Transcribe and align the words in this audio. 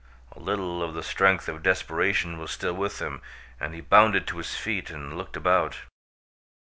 A 0.31 0.39
little 0.39 0.81
of 0.81 0.95
the 0.95 1.03
strength 1.03 1.47
of 1.47 1.61
desperation 1.61 2.39
was 2.39 2.49
still 2.49 2.73
with 2.73 2.97
him 2.97 3.21
and 3.59 3.75
he 3.75 3.81
bounded 3.81 4.25
to 4.29 4.39
his 4.39 4.55
feet 4.55 4.89
and 4.89 5.15
looked 5.15 5.37
about. 5.37 5.81